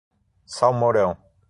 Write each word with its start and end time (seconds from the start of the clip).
Salmourão 0.47 1.15